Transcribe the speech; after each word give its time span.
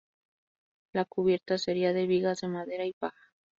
La 0.93 1.05
cubierta 1.05 1.59
sería 1.59 1.93
de 1.93 2.07
vigas 2.07 2.41
de 2.41 2.47
madera 2.47 2.87
y 2.87 2.93
paja. 2.93 3.29